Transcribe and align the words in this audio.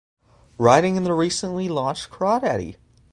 Writing 0.57 0.95
in 0.95 1.03
the 1.03 1.13
recently 1.13 1.69
launched 1.69 2.09
Crawdaddy! 2.09 2.75